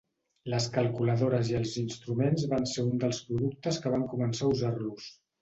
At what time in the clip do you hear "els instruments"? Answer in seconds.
1.59-2.47